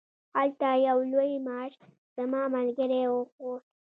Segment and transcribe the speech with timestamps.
[0.37, 1.71] هلته یو لوی مار
[2.17, 3.57] زما ملګری و خوړ.